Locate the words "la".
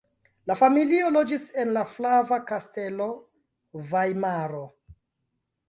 0.51-0.53, 1.75-1.83